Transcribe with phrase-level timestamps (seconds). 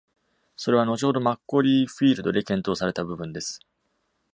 [0.55, 3.59] それは後ほどマッコリ―フィールドで検討された部分です。